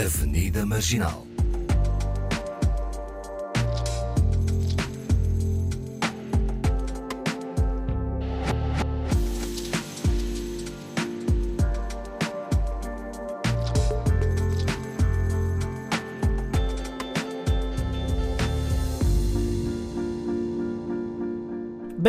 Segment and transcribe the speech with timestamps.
[0.00, 1.29] Avenida Marginal.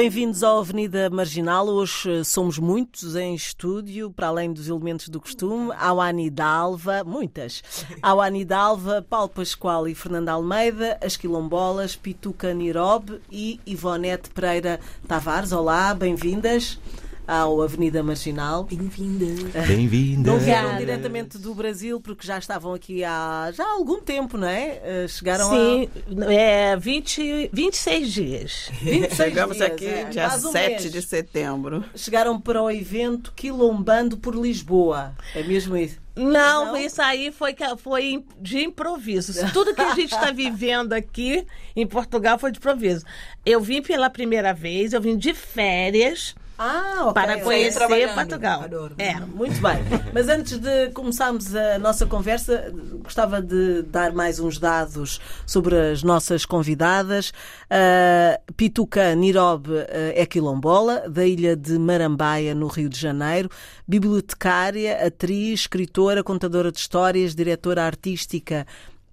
[0.02, 1.68] Bem-vindos à Avenida Marginal.
[1.68, 5.72] Hoje eh, somos muitos em estúdio, para além dos elementos do costume.
[5.78, 7.62] Há o Ani Dalva, muitas.
[8.02, 14.32] Há o Ani Dalva, Paulo Pascoal e Fernanda Almeida, as Quilombolas, Pituca Nirob e Ivonete
[14.32, 15.52] Pereira Tavares.
[15.52, 16.80] Olá, bem-vindas
[17.28, 18.64] ao Avenida Marginal.
[18.66, 20.32] Bem-vinda.
[20.32, 24.48] Não vieram diretamente do Brasil, porque já estavam aqui há já há algum tempo, não
[24.48, 24.82] é?
[24.84, 25.90] Eh, Chegaram Sim,
[26.30, 28.70] é 20, 26 dias.
[28.82, 30.92] 26 Chegamos dias, aqui é, dia quase um 7 mês.
[30.92, 31.84] de setembro.
[31.96, 35.14] Chegaram para o evento Quilombando por Lisboa.
[35.36, 36.00] É mesmo isso?
[36.14, 36.78] Não, Não?
[36.78, 39.34] isso aí foi, que- foi de improviso.
[39.54, 43.06] Tudo que a gente está vivendo aqui em Portugal foi de improviso.
[43.46, 47.14] Eu vim pela primeira vez, eu vim de férias Ah, ok.
[47.14, 48.14] para conhecer.
[48.14, 48.62] Portugal.
[48.62, 48.94] Adoro.
[49.00, 49.20] É.
[49.20, 49.80] Muito bem.
[50.14, 56.04] Mas antes de começarmos a nossa conversa, gostava de dar mais uns dados sobre as
[56.04, 57.34] nossas convidadas.
[57.68, 63.50] A Pituca Nirob eh, é quilombola, da ilha de Marambaia, no Rio de Janeiro.
[63.88, 68.68] Bibliotecária, atriz, escritora, contadora de histórias, diretora artística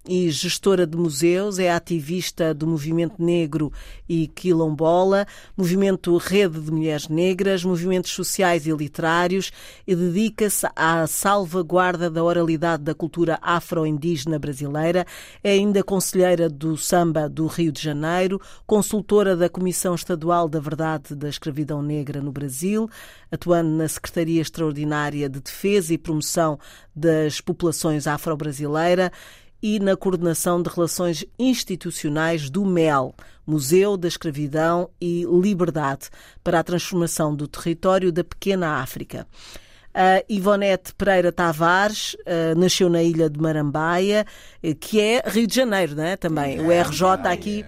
[0.07, 3.71] e gestora de museus, é ativista do movimento negro
[4.07, 9.51] e quilombola, movimento Rede de Mulheres Negras, movimentos sociais e literários
[9.85, 15.05] e dedica-se à salvaguarda da oralidade da cultura afro-indígena brasileira.
[15.43, 21.15] É ainda conselheira do Samba do Rio de Janeiro, consultora da Comissão Estadual da Verdade
[21.15, 22.89] da Escravidão Negra no Brasil,
[23.31, 26.57] atuando na Secretaria Extraordinária de Defesa e Promoção
[26.95, 29.11] das Populações Afro-Brasileira
[29.61, 33.13] e na coordenação de relações institucionais do MEL,
[33.45, 36.09] Museu da Escravidão e Liberdade,
[36.43, 39.27] para a transformação do território da pequena África.
[39.93, 44.25] A Ivonete Pereira Tavares eh, nasceu na ilha de Marambaia,
[44.61, 46.15] eh, que é Rio de Janeiro, não é?
[46.15, 46.59] Também.
[46.61, 47.65] O RJ aqui.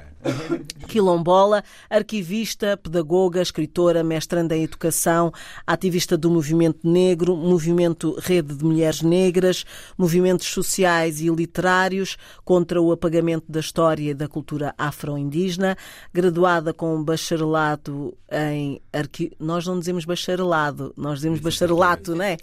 [0.87, 5.31] Quilombola, arquivista, pedagoga, escritora, mestranda em educação,
[5.65, 9.65] ativista do movimento negro, movimento Rede de Mulheres Negras,
[9.97, 15.77] movimentos sociais e literários contra o apagamento da história e da cultura afro-indígena,
[16.13, 19.31] graduada com bacharelado em arqui...
[19.39, 22.37] nós não dizemos bacharelado, nós dizemos bacharelato, não é?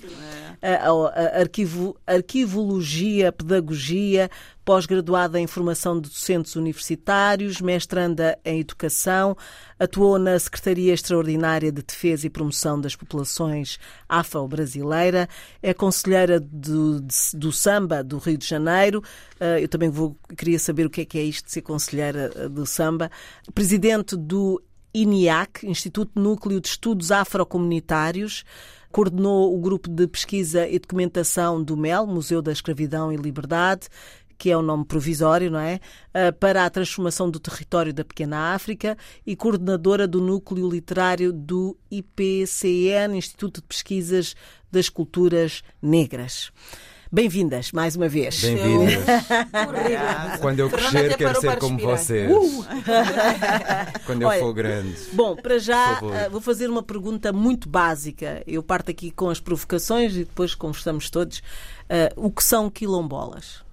[1.41, 4.29] Arquivo, arquivologia, pedagogia,
[4.69, 9.35] pós-graduada em formação de docentes universitários, mestranda em educação,
[9.79, 15.27] atuou na Secretaria Extraordinária de Defesa e Promoção das Populações Afro-Brasileira,
[15.63, 17.01] é conselheira do,
[17.33, 19.03] do Samba do Rio de Janeiro.
[19.41, 22.31] Ah, Eu também vou, queria saber o que é que é isto de ser conselheira
[22.37, 23.11] ah, do Samba.
[23.55, 24.63] Presidente do
[24.93, 28.45] INIAC, Instituto Núcleo de Estudos Afrocomunitários,
[28.91, 33.89] coordenou o grupo de pesquisa e documentação do MEL, Museu da Escravidão e Liberdade,
[34.39, 35.81] que é o nome provisório, não é?
[36.15, 41.77] Ah, Para a transformação do território da Pequena África e coordenadora do núcleo literário do
[41.91, 44.37] IPCN, Instituto de Pesquisas
[44.71, 46.53] das Culturas Negras.
[47.11, 48.39] Bem-vindas mais uma vez.
[48.43, 48.95] Bem-vindas.
[50.43, 52.31] Quando eu crescer, quero ser como vocês.
[54.05, 54.95] Quando eu Olha, for grande.
[55.15, 58.43] Bom, para já ah, vou fazer uma pergunta muito básica.
[58.47, 61.43] Eu parto aqui com as provocações e depois conversamos todos.
[61.89, 63.67] Ah, o que são quilombolas?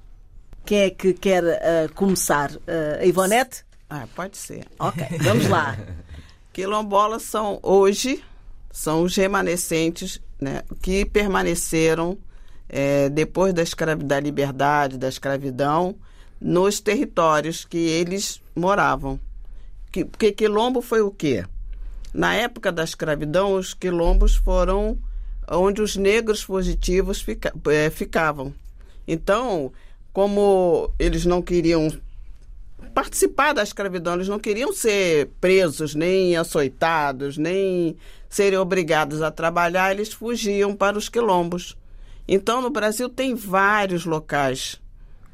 [0.65, 2.51] Quem é que quer ah, começar?
[2.67, 3.63] Ah, a Ivonete?
[3.89, 4.65] Ah, pode ser.
[4.79, 5.77] Ok, vamos lá.
[6.53, 8.23] Quilombolas são hoje
[8.71, 12.17] são os remanescentes né, que permaneceram
[12.67, 13.63] eh, depois da,
[13.95, 15.95] da liberdade, da escravidão,
[16.41, 19.17] nos territórios que eles moravam.
[19.91, 21.45] Que- Porque quilombo foi o quê?
[22.13, 24.97] Na época da escravidão, os quilombos foram
[25.49, 28.53] onde os negros fugitivos fica- eh, ficavam.
[29.07, 29.71] Então,
[30.15, 31.89] como eles não queriam
[32.94, 37.97] participar da escravidão, eles não queriam ser presos, nem açoitados, nem
[38.29, 41.75] serem obrigados a trabalhar, eles fugiam para os quilombos.
[42.25, 44.81] Então, no Brasil tem vários locais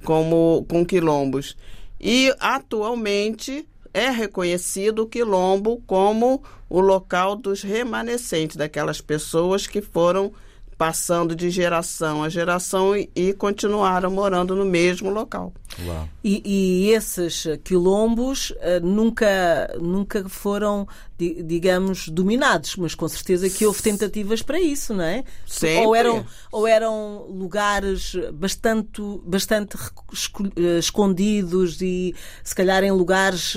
[0.03, 1.55] como com quilombos.
[1.99, 10.33] E atualmente é reconhecido o quilombo como o local dos remanescentes, daquelas pessoas que foram
[10.81, 15.53] passando de geração a geração e, e continuaram morando no mesmo local.
[15.85, 16.09] Uau.
[16.23, 23.63] E, e esses quilombos eh, nunca, nunca foram, di- digamos, dominados, mas com certeza que
[23.63, 25.23] houve tentativas para isso, não é?
[25.45, 25.85] Sempre.
[25.85, 33.55] Ou eram, ou eram lugares bastante, bastante eh, escondidos e, se calhar, em lugares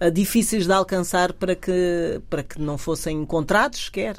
[0.00, 4.16] eh, difíceis de alcançar para que, para que não fossem encontrados sequer.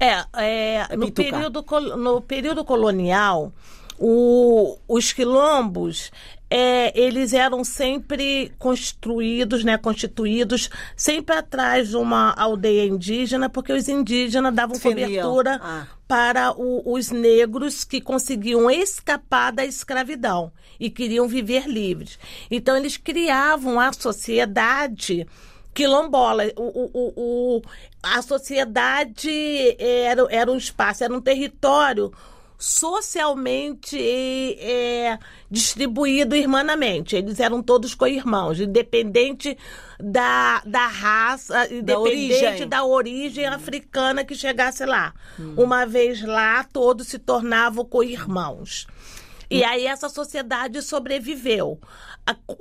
[0.00, 1.30] É, é, no, Pituca.
[1.30, 1.64] período,
[1.98, 3.52] no período colonial,
[3.98, 6.10] o- os quilombos,
[6.48, 13.88] é, eles eram sempre construídos, né, constituídos, sempre atrás de uma aldeia indígena, porque os
[13.88, 15.86] indígenas davam cobertura Ah.
[16.08, 20.50] para o- os negros que conseguiam escapar da escravidão
[20.80, 22.18] e queriam viver livres.
[22.50, 25.26] Então, eles criavam a sociedade
[25.80, 26.44] quilombola.
[26.56, 27.62] O, o- o-
[28.02, 29.30] a sociedade
[29.78, 32.12] era, era um espaço, era um território
[32.58, 33.96] socialmente
[34.58, 35.18] é,
[35.50, 37.16] distribuído irmanamente.
[37.16, 39.56] Eles eram todos co-irmãos, independente
[39.98, 42.68] da, da raça, independente origem.
[42.68, 45.14] da origem africana que chegasse lá.
[45.56, 48.86] Uma vez lá, todos se tornavam co-irmãos.
[49.50, 51.80] E aí essa sociedade sobreviveu.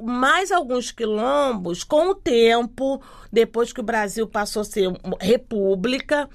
[0.01, 3.01] Mais alguns quilombos, com o tempo,
[3.31, 4.91] depois que o Brasil passou a ser
[5.21, 6.27] república,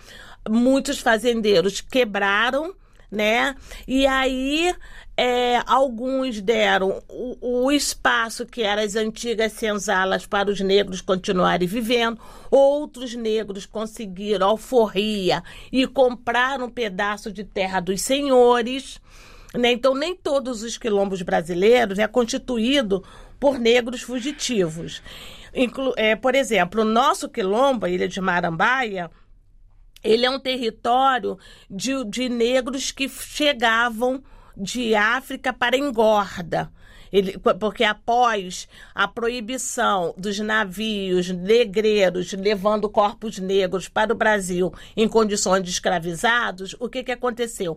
[0.49, 2.73] muitos fazendeiros quebraram,
[3.11, 3.57] né?
[3.87, 4.75] E aí
[5.17, 11.67] é, alguns deram o, o espaço que eram as antigas senzalas para os negros continuarem
[11.67, 12.21] vivendo,
[12.51, 15.43] outros negros conseguiram alforria
[15.73, 19.01] e compraram um pedaço de terra dos senhores.
[19.55, 19.73] Né?
[19.73, 23.05] Então, nem todos os quilombos brasileiros é constituído
[23.39, 25.01] por negros fugitivos.
[25.55, 29.11] Inclu é, por exemplo, o nosso quilombo, a Ilha de Marambaia,
[30.03, 31.39] ele é um território
[31.71, 34.23] de, de negros que chegavam
[34.57, 36.71] de África para engorda.
[37.13, 45.09] Ele, porque após a proibição dos navios negreiros levando corpos negros para o Brasil em
[45.09, 47.77] condições de escravizados, o que, que aconteceu?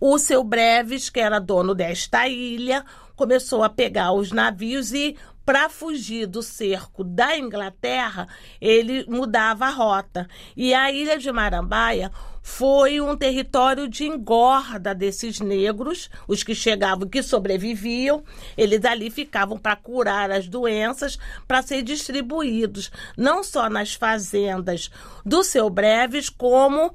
[0.00, 2.84] O seu Breves, que era dono desta ilha,
[3.16, 8.28] começou a pegar os navios e, para fugir do cerco da Inglaterra,
[8.60, 10.28] ele mudava a rota.
[10.56, 12.12] E a ilha de Marambaia
[12.42, 18.22] foi um território de engorda desses negros, os que chegavam, que sobreviviam,
[18.56, 24.90] eles ali ficavam para curar as doenças, para ser distribuídos, não só nas fazendas
[25.24, 26.92] do seu Breves, como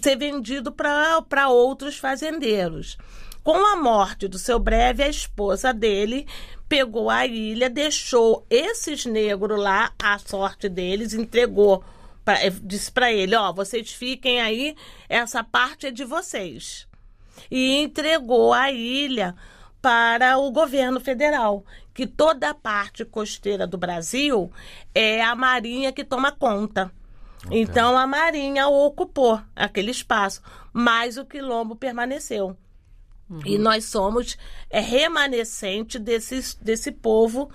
[0.00, 2.96] ser vendido para outros fazendeiros.
[3.42, 6.26] Com a morte do seu breve, a esposa dele
[6.68, 11.84] pegou a ilha, deixou esses negros lá, a sorte deles, entregou,
[12.24, 14.76] pra, disse para ele: Ó, vocês fiquem aí,
[15.08, 16.86] essa parte é de vocês.
[17.50, 19.34] E entregou a ilha
[19.82, 24.50] para o governo federal, que toda a parte costeira do Brasil
[24.94, 26.92] é a Marinha que toma conta.
[27.50, 30.40] Então a Marinha ocupou aquele espaço,
[30.72, 32.56] mas o quilombo permaneceu.
[33.46, 34.36] E nós somos
[34.68, 37.50] é, remanescente desse, desse povo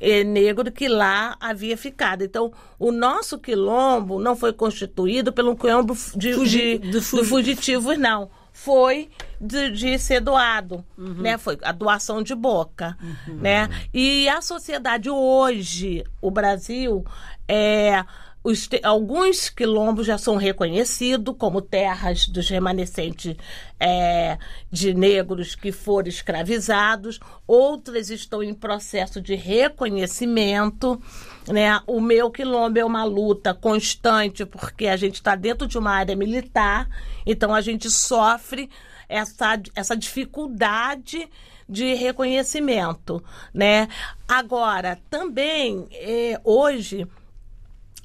[0.00, 2.22] é, negro que lá havia ficado.
[2.24, 7.96] Então, o nosso quilombo não foi constituído pelo quilombo de, Fugi- de, de de fugitivos,
[7.96, 8.28] não.
[8.52, 9.08] Foi
[9.40, 11.38] de, de ser doado, né?
[11.38, 12.98] Foi a doação de boca,
[13.28, 13.68] né?
[13.94, 17.04] E a sociedade hoje, o Brasil,
[17.46, 18.04] é,
[18.42, 23.36] os alguns quilombos já são reconhecidos como terras dos remanescentes
[23.78, 24.38] é,
[24.70, 31.00] de negros que foram escravizados, outras estão em processo de reconhecimento.
[31.48, 31.80] Né?
[31.86, 36.16] O meu quilombo é uma luta constante, porque a gente está dentro de uma área
[36.16, 36.88] militar,
[37.26, 38.70] então a gente sofre
[39.06, 41.28] essa, essa dificuldade
[41.68, 43.22] de reconhecimento.
[43.52, 43.86] Né?
[44.26, 47.06] Agora, também, eh, hoje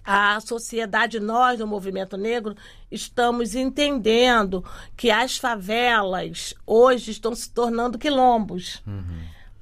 [0.06, 2.56] a sociedade, nós do movimento negro,
[2.92, 4.64] estamos entendendo
[4.96, 8.84] que as favelas hoje estão se tornando quilombos.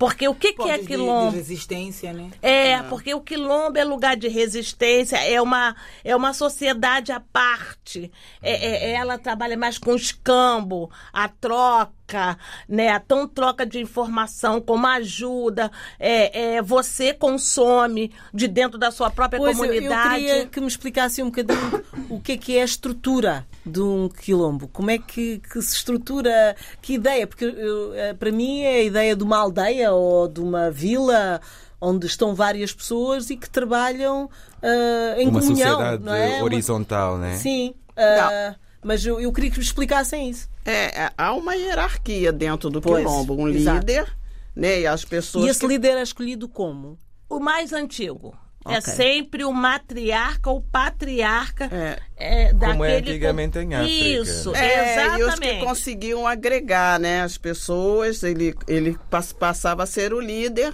[0.04, 1.32] Porque o que, que é Pontos de- quilombo?
[1.32, 2.30] De resistência, né?
[2.42, 8.12] É, porque o quilombo é lugar de resistência, é uma, é uma sociedade à parte.
[8.42, 13.00] É, é- ela trabalha mais com escambo, a troca, né?
[13.00, 15.72] Tão troca de informação como ajuda.
[15.98, 20.24] É, é, você consome de dentro da sua própria Pois, eu- comunidade.
[20.26, 23.82] Eu queria que me explicasse um bocadinho o que é que é a estrutura de
[23.82, 24.68] um quilombo.
[24.68, 27.26] Como é que, que se estrutura, que ideia?
[27.26, 31.40] Porque eu, eh, para mim é a ideia de uma aldeia ou de uma vila
[31.80, 34.30] onde estão várias pessoas e que trabalham
[34.62, 35.70] ah, em Uma comunhão.
[35.72, 36.36] sociedade não é?
[36.38, 37.36] Uma- horizontal, né?
[37.38, 37.74] Sim.
[37.98, 40.50] ah, Mas eu, eu queria que me explicassem isso.
[40.66, 43.80] É, é, há uma hierarquia dentro do Pois, quilombo, um exato.
[43.80, 44.14] líder,
[44.56, 44.82] né?
[44.82, 46.98] E as pessoas E esse que- líder é escolhido como?
[47.30, 48.34] O mais antigo.
[48.66, 48.94] É Ok.
[48.94, 52.00] sempre o matriarca ou patriarca É.
[52.16, 52.72] é, daquele...
[52.72, 53.92] Como é antigamente em África.
[53.94, 55.66] Isso, É, e os que exatamente.
[55.66, 60.74] conseguiam agregar, né, as pessoas, ele, ele pass- passava a ser o líder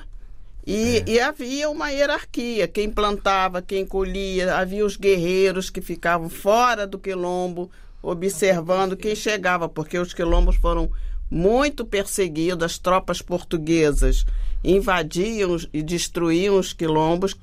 [0.68, 6.86] e, e havia uma hierarquia, quem plantava, quem colhia, havia os guerreiros que ficavam fora
[6.86, 7.72] do quilombo,
[8.04, 10.92] observando quem chegava, porque os quilombos foram
[11.32, 14.26] muito perseguidos, as tropas portuguesas
[14.64, 17.36] invadiam os- e destruíam os quilombos,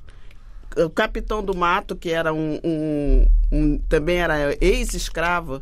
[0.83, 5.61] o capitão do mato, que era um, um- um- também era ex-escravo,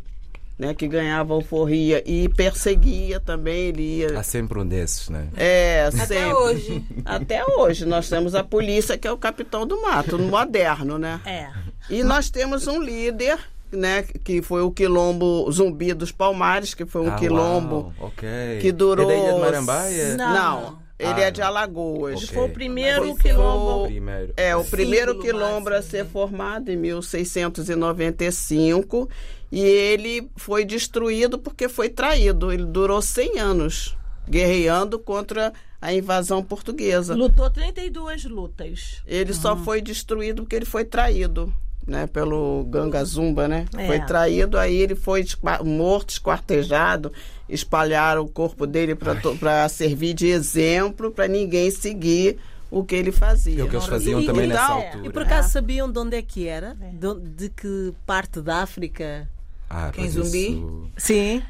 [0.57, 4.17] né, que ganhava alforria e perseguia também, ele ia.
[4.19, 5.27] Há sempre um desses, né?
[5.35, 6.33] É, Até sempre.
[6.33, 6.85] hoje.
[7.03, 11.19] Até hoje nós temos a polícia que é o capitão do mato, moderno, né?
[11.25, 11.49] É.
[11.89, 13.37] E nós temos um líder,
[13.71, 18.27] né, que foi o quilombo Zumbi dos Palmares, que foi um Ah, quilombo uau, ok.
[18.61, 19.11] que durou.
[19.11, 20.15] É de Marambaia?
[20.15, 20.33] Não.
[20.61, 22.23] Não, ele Ah, é de Alagoas.
[22.23, 22.33] ok.
[22.35, 23.85] Foi o primeiro Foi- quilombo.
[23.87, 24.33] Primeiro.
[24.37, 26.09] É, o primeiro Símbolo quilombo a máximo, ser né?
[26.11, 29.09] formado em 1695
[29.51, 32.51] e ele foi destruído porque foi traído.
[32.51, 33.95] Ele durou 100 anos
[34.27, 37.13] guerreando contra a invasão portuguesa.
[37.15, 39.01] Lutou 32 lutas.
[39.05, 41.53] Ele só foi destruído porque ele foi traído,
[41.87, 43.65] né, pelo Gangazumba, né?
[43.77, 43.85] É.
[43.87, 47.11] Foi traído, aí ele foi esqua- morto, esquartejado,
[47.47, 52.37] espalharam o corpo dele para servir de exemplo para ninguém seguir
[52.71, 53.61] o que ele fazia.
[53.61, 54.87] É o que eles faziam E- também e- nessa é.
[54.87, 55.07] altura.
[55.07, 56.75] E por acaso sabiam de onde é que era?
[56.75, 59.29] De, onde- de que parte da África?
[59.69, 60.47] Ah, Quem pois zumbi?
[60.57, 61.41] isso- Sim.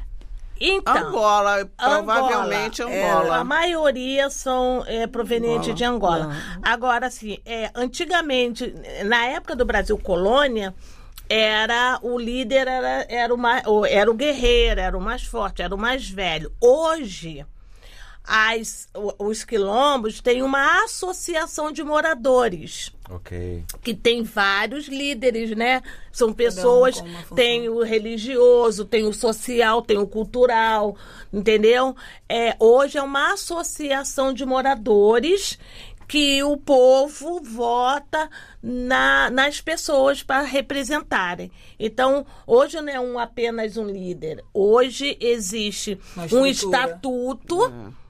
[0.60, 3.36] Então, Angola, provavelmente Angola, Angola.
[3.36, 6.28] é, a maioria são é, provenientes de Angola.
[6.28, 6.60] Não.
[6.62, 10.74] Agora, assim, é, antigamente, na época do Brasil colônia,
[11.28, 15.74] era o líder era, era, o mais, era o guerreiro, era o mais forte, era
[15.74, 16.52] o mais velho.
[16.60, 17.44] Hoje,
[18.26, 23.64] as, os quilombos têm uma associação de moradores Ok.
[23.82, 25.80] que tem vários líderes, né?
[26.10, 27.02] São pessoas,
[27.36, 30.96] tem o religioso, tem o social, tem o cultural,
[31.32, 31.94] entendeu?
[32.28, 35.58] É, hoje é uma associação de moradores
[36.08, 38.30] que o povo vota
[38.62, 41.50] na- nas pessoas para representarem.
[41.78, 44.42] Então, hoje não é um, apenas um líder.
[44.54, 45.98] Hoje existe
[46.32, 47.56] um estatuto.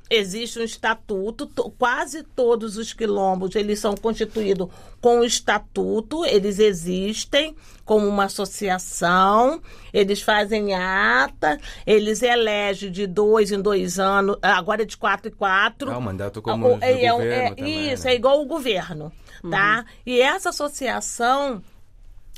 [0.08, 4.68] Existe um estatuto, to- quase todos os quilombos eles são constituídos
[5.00, 9.60] com um estatuto, eles existem como uma associação,
[9.92, 15.34] eles fazem ata, eles elegem de dois em dois anos, agora é de quatro em
[15.34, 15.90] quatro.
[15.90, 18.12] Ah, o mandato do é, é, é, também, Isso, né?
[18.12, 19.12] é igual o governo,
[19.50, 19.84] tá?
[20.04, 21.60] E essa associação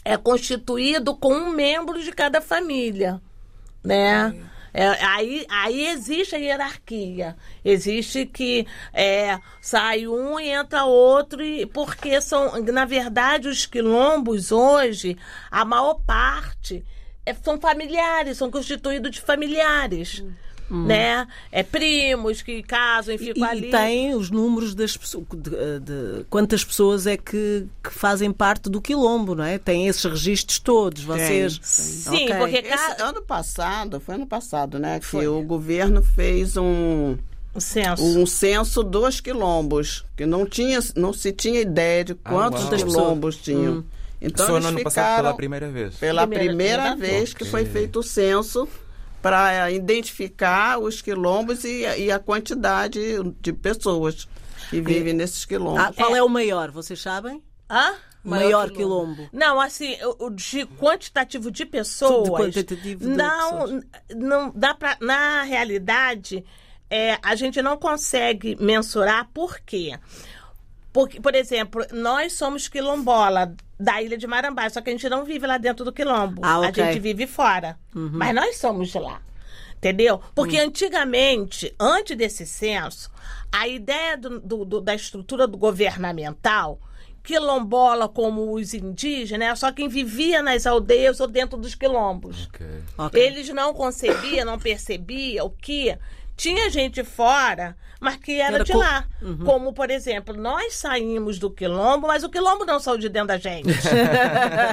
[0.05, 3.21] é constituído com um membro de cada família,
[3.85, 4.35] né?
[4.73, 7.37] É, aí, aí existe a hierarquia.
[7.65, 14.53] Existe que é, sai um e entra outro, e, porque são, na verdade, os quilombos
[14.53, 15.17] hoje,
[15.51, 16.85] a maior parte
[17.25, 20.25] é, são familiares, são constituídos de familiares.
[20.71, 21.27] Né?
[21.51, 23.69] É primos que casam e E, ficam ali.
[23.69, 25.25] e tem os números das pessoas.
[25.35, 29.57] De, de- quantas pessoas é que, que fazem parte do quilombo, não é?
[29.59, 31.03] Tem esses registros todos.
[31.05, 31.55] Vocês.
[31.59, 31.63] tem.
[32.19, 32.37] Sim, Ok.
[32.39, 35.01] porque Esse ano passado, foi ano passado, né?
[35.01, 37.17] Que o governo fez um,
[37.59, 38.03] censo.
[38.05, 42.77] um censo dos quilombos, que não, tinha, não se tinha ideia de quantos uau.
[42.77, 43.85] quilombos tinham.
[44.21, 45.95] Então Só eles no ano passado ficaram pela primeira vez.
[45.95, 47.51] pela Primeira- primeira, vez que Ok.
[47.51, 48.69] foi feito o censo
[49.29, 52.99] para identificar os quilombos e, e a quantidade
[53.43, 54.27] de pessoas
[54.71, 55.83] que vivem nesses quilombos.
[55.83, 56.23] Ah, qual é.
[56.23, 56.71] o maior?
[56.71, 57.43] Vocês sabem?
[57.69, 57.95] Hã?
[58.25, 59.15] Maior maior quilombo.
[59.15, 59.31] quilombo.
[59.31, 59.97] Não, assim,
[60.33, 62.25] de quantitativo de pessoas.
[62.25, 63.85] De quantitativo de não, pessoas.
[64.17, 64.97] não dá pra.
[64.99, 66.43] Na realidade,
[66.91, 69.99] é, a gente não consegue mensurar por quê?
[70.93, 75.25] Porque, por exemplo, nós somos quilombola da ilha de Marambá, só que a gente não
[75.25, 76.41] vive lá dentro do quilombo.
[76.45, 76.83] Ah, ok.
[76.83, 77.79] A gente vive fora.
[77.93, 79.21] Mas nós somos de lá.
[79.77, 80.21] Entendeu?
[80.35, 83.11] Porque antigamente, antes desse censo,
[83.53, 86.81] a ideia do- do- do- da estrutura do governamental,
[87.23, 92.47] quilombola como os indígenas, era só quem vivia nas aldeias ou dentro dos quilombos.
[92.49, 92.67] Ok.
[92.97, 93.21] Ok.
[93.23, 95.97] Eles não concebiam, não percebiam que
[96.39, 99.05] tinha gente fora, mas que era, Era de co- lá.
[99.45, 103.39] Como, por exemplo, nós saímos do quilombo, mas o quilombo não saiu de dentro da
[103.39, 103.69] gente.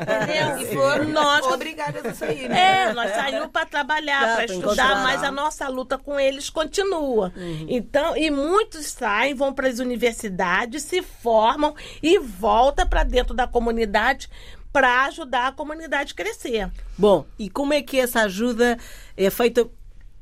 [0.02, 0.60] Entendeu?
[0.62, 2.84] E foram nós obrigadas a sair, né?
[2.90, 7.34] é, nós saímos para trabalhar, para estudar, mas a nossa luta com eles continua.
[7.36, 7.66] Uhum.
[7.68, 13.48] Então, e muitos saem, vão para as universidades, se formam e voltam para dentro da
[13.48, 14.30] comunidade
[14.72, 16.70] para ajudar a comunidade a crescer.
[16.98, 18.78] Bom, e como é que essa ajuda
[19.16, 19.66] é feita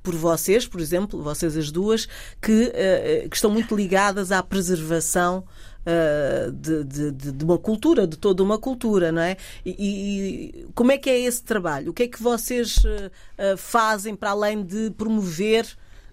[0.04, 2.08] por vocês, por exemplo, vocês as duas,
[2.42, 5.46] que, uh, que estão muito ligadas à preservação
[5.88, 9.38] uh, de, de, de, uma cultura, de toda uma cultura, não é?
[9.66, 11.92] E, e, como é que é esse trabalho?
[11.92, 15.66] O que é que vocês uh, fazem para além de promover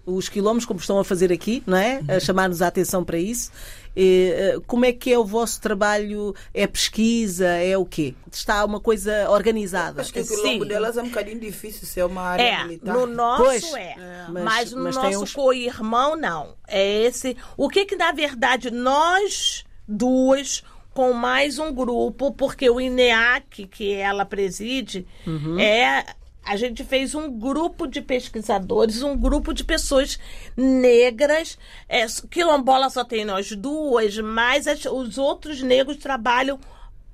[0.05, 2.01] os quilómetros, como estão a fazer aqui, não é?
[2.07, 3.51] A chamar-nos a atenção para isso.
[3.95, 6.33] E, como é que é o vosso trabalho?
[6.53, 7.47] É pesquisa?
[7.47, 8.15] É o quê?
[8.31, 10.01] Está uma coisa organizada?
[10.01, 12.93] Acho que o quilombo delas é um bocadinho difícil ser uma área é, militar.
[12.93, 13.95] No nosso pois, é.
[13.97, 14.25] é.
[14.29, 15.33] Mas, mas, no mas nosso uns...
[15.33, 16.55] co-irmão, não.
[16.67, 17.35] É esse.
[17.57, 23.93] O que que, na verdade, nós duas com mais um grupo, porque o INEAC, que
[23.93, 25.57] ela preside, uhum.
[25.59, 26.05] é
[26.43, 30.19] a gente fez um grupo de pesquisadores, um grupo de pessoas
[30.57, 31.57] negras.
[31.87, 36.59] É, quilombola só tem nós duas, mas as, os outros negros trabalham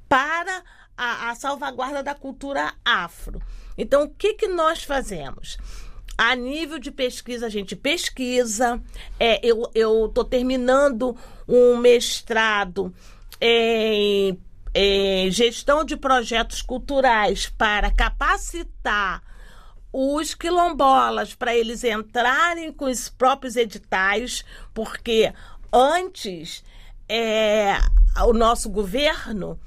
[0.08, 0.64] para
[0.96, 3.42] a, a, salvaguarda da cultura afro.
[3.78, 5.58] Então, o que, que nós fazemos?
[6.18, 8.82] A nível de pesquisa, a gente pesquisa.
[9.20, 11.16] É, eu estou terminando
[11.48, 12.94] um mestrado
[13.40, 14.40] em
[14.80, 19.24] é, gestão de projetos culturais para capacitar
[19.92, 25.34] os quilombolas para eles entrarem com os próprios editais, porque
[25.74, 26.64] antes
[27.10, 27.80] é,
[28.24, 29.60] o nosso governo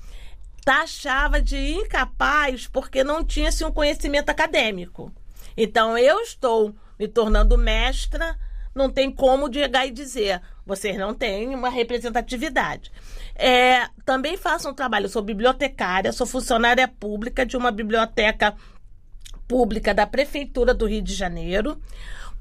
[0.64, 5.12] taxava de incapaz porque não tinha-se um conhecimento acadêmico.
[5.56, 8.38] Então eu estou me tornando mestra,
[8.72, 10.40] não tem como chegar e dizer,
[10.70, 12.92] vocês não têm uma representatividade.
[13.34, 18.54] É, também faço um trabalho, sou bibliotecária, sou funcionária pública de uma biblioteca
[19.48, 21.76] pública da Prefeitura do Rio de Janeiro.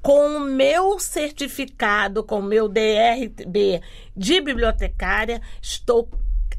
[0.00, 3.82] Com o meu certificado, com o meu DRB
[4.16, 6.08] de bibliotecária, estou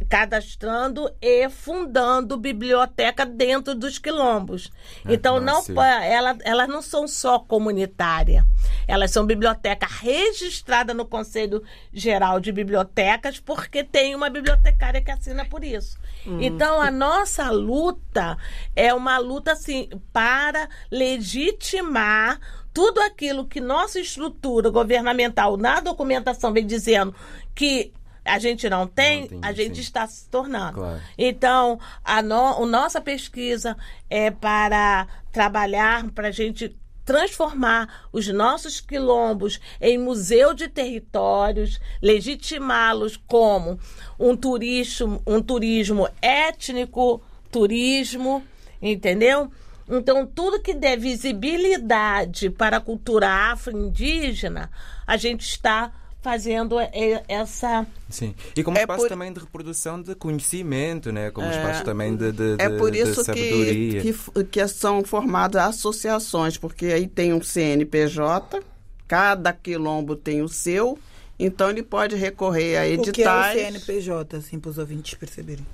[0.09, 4.71] cadastrando e fundando biblioteca dentro dos quilombos.
[5.05, 5.61] É, então não
[6.03, 8.45] ela, elas não são só comunitária.
[8.87, 15.45] Elas são biblioteca registrada no Conselho Geral de Bibliotecas porque tem uma bibliotecária que assina
[15.45, 15.97] por isso.
[16.25, 16.39] Hum.
[16.41, 18.37] Então a nossa luta
[18.75, 22.39] é uma luta assim para legitimar
[22.73, 27.13] tudo aquilo que nossa estrutura governamental na documentação vem dizendo
[27.53, 27.91] que
[28.23, 29.81] a gente não tem, não a gente sim.
[29.81, 30.79] está se tornando.
[30.79, 31.01] Claro.
[31.17, 33.75] Então, a, no, a nossa pesquisa
[34.09, 43.17] é para trabalhar, para a gente transformar os nossos quilombos em museu de territórios, legitimá-los
[43.17, 43.79] como
[44.19, 48.43] um turismo, um turismo étnico, turismo,
[48.81, 49.51] entendeu?
[49.89, 54.71] Então, tudo que der visibilidade para a cultura afro-indígena,
[55.05, 56.75] a gente está fazendo
[57.27, 57.85] essa.
[58.09, 58.35] Sim.
[58.55, 59.09] E como é espaço por...
[59.09, 61.31] também de reprodução de conhecimento, né?
[61.31, 61.49] como é...
[61.49, 67.07] espaço também de, de, é por isso que, que, que são formadas associações, porque aí
[67.07, 68.61] tem um CNPJ,
[69.07, 70.97] cada quilombo tem o seu,
[71.39, 73.09] então ele pode recorrer a editais.
[73.09, 75.65] O que é o CNPJ, assim, para os ouvintes perceberem?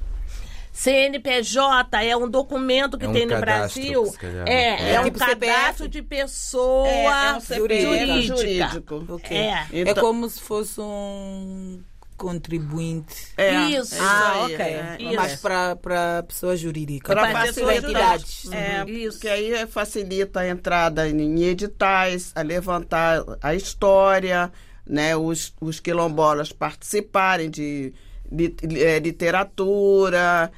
[0.78, 4.13] CNPJ é um documento que é um tem no Brasil.
[4.46, 5.88] É, é, é, um tipo cadastro CPF.
[5.88, 8.22] de pessoa é, é um jurídica.
[8.22, 9.06] jurídico.
[9.16, 9.38] Okay.
[9.38, 9.68] É.
[9.74, 11.82] Então, é como se fosse um
[12.16, 13.34] contribuinte.
[13.36, 13.96] É, isso.
[14.00, 14.56] Ah, ok.
[14.56, 17.12] É, Mas para pessoa jurídica.
[17.12, 18.52] Para facilidades.
[18.52, 18.90] É, uhum.
[18.90, 19.20] isso.
[19.20, 24.52] Que aí facilita a entrada em editais, a levantar a história,
[24.86, 27.96] né, os, os quilombolas participarem de,
[28.32, 30.52] de, de é, literatura,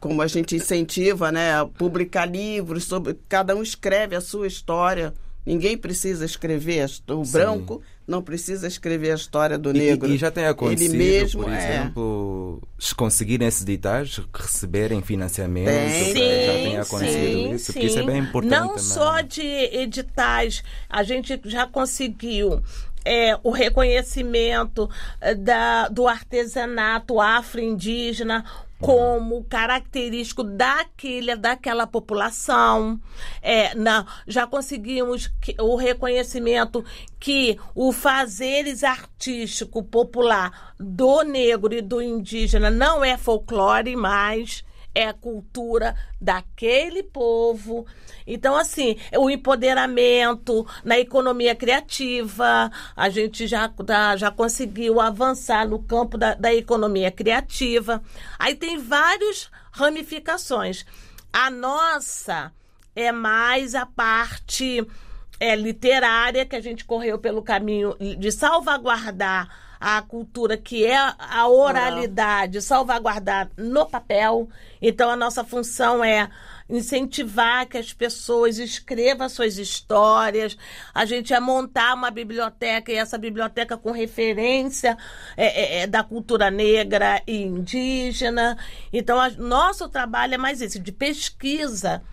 [0.00, 5.12] como a gente incentiva, né, a publicar livros sobre cada um escreve a sua história.
[5.44, 7.32] Ninguém precisa escrever o Sim.
[7.32, 10.08] branco não precisa escrever a história do negro.
[10.08, 11.56] E, e já tem acontecido, Ele mesmo, por é.
[11.56, 12.94] exemplo, é...
[12.94, 15.66] conseguirem esses editais, receberem financiamento.
[15.66, 16.04] Tem.
[16.04, 17.72] Sim, já tem acontecido sim, isso, sim.
[17.72, 18.50] porque isso é bem importante.
[18.50, 18.82] Não também.
[18.82, 22.60] só de editais, a gente já conseguiu
[23.04, 24.90] é, o reconhecimento
[25.20, 28.44] é, da, do artesanato afro-indígena,
[28.82, 33.00] como característico daquele, daquela população.
[33.40, 36.84] É, na, já conseguimos que, o reconhecimento
[37.20, 44.64] que o fazeres artístico popular do negro e do indígena não é folclore mais
[44.94, 47.86] é a cultura daquele povo.
[48.26, 55.82] Então, assim, o empoderamento na economia criativa, a gente já, tá, já conseguiu avançar no
[55.82, 58.02] campo da, da economia criativa.
[58.38, 60.84] Aí tem várias ramificações.
[61.32, 62.52] A nossa
[62.94, 64.86] é mais a parte
[65.40, 71.48] é, literária, que a gente correu pelo caminho de salvaguardar a cultura que é a
[71.48, 74.48] oralidade, salvaguardar no papel.
[74.80, 76.30] Então, a nossa função é
[76.70, 80.56] incentivar que as pessoas escrevam suas histórias.
[80.94, 84.96] A gente é montar uma biblioteca e essa biblioteca com referência
[85.36, 88.56] é, é, é da cultura negra e indígena.
[88.92, 92.04] Então, a, nosso trabalho é mais esse, de pesquisa.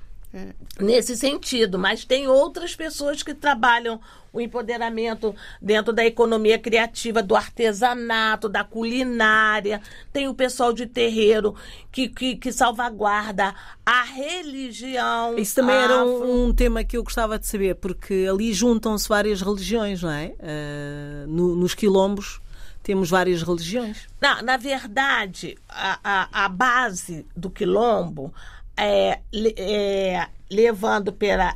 [0.80, 1.80] Nesse sentido.
[1.80, 4.00] Mas tem outras pessoas que trabalham
[4.32, 9.82] o empoderamento dentro da economia criativa, do artesanato, da culinária.
[10.14, 11.56] Tem o pessoal de terreiro
[11.92, 15.38] que, que, que salvaguarda a religião.
[15.38, 15.94] Isso também afro.
[15.94, 20.12] era um, um, tema que eu gostava de saber, porque ali juntam-se várias religiões, não
[20.12, 20.36] é?
[20.40, 22.40] Uh, no, nos quilombos
[22.84, 24.08] temos várias religiões.
[24.22, 28.34] Não, na verdade, a, a, a base do quilombo
[28.80, 29.20] é,
[29.58, 31.54] é, levando pela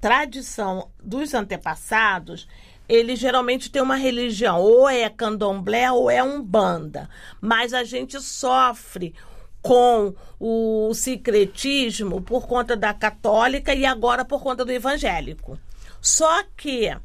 [0.00, 2.48] tradição dos antepassados,
[2.88, 7.08] ele geralmente tem uma religião, ou é candomblé ou é umbanda.
[7.40, 9.14] Mas a gente sofre
[9.62, 15.58] com o secretismo por conta da católica e agora por conta do evangélico.
[16.00, 16.96] Só que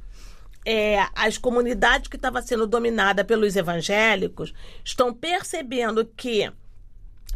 [0.63, 6.51] é, as comunidades que estavam sendo dominadas pelos evangélicos estão percebendo que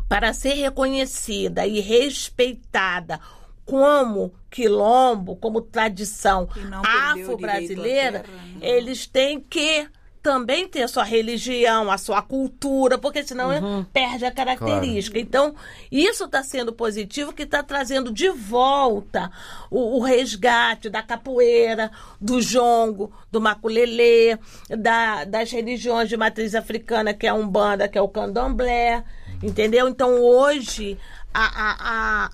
[0.08, 3.20] para ser reconhecida e respeitada
[3.65, 6.48] como quilombo, como tradição
[6.84, 8.60] afro-brasileira, né?
[8.62, 9.88] eles têm que
[10.26, 13.84] também ter a sua religião, a sua cultura, porque senão uhum.
[13.84, 15.24] perde a característica.
[15.24, 15.28] Claro.
[15.28, 15.56] Então,
[15.91, 19.32] isso está sendo positivo, que está trazendo de volta
[19.70, 24.36] o, o, resgate da capoeira, do jongo, do maculelê,
[24.68, 29.04] da, das religiões de matriz africana, que é a Umbanda, que é o candomblé,
[29.41, 29.88] entendeu?
[29.88, 30.98] Então, hoje,
[31.34, 32.30] a, a, a,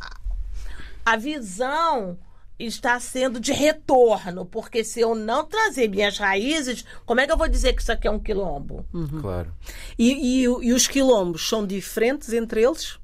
[1.05, 2.17] a visão
[2.65, 7.37] está sendo de retorno, porque se eu não trazer minhas raízes, como é que eu
[7.37, 8.85] vou dizer que isso aqui é um quilombo?
[8.93, 9.21] Uhum.
[9.21, 9.53] Claro.
[9.97, 12.99] E, e, e, os quilombos são diferentes entre eles?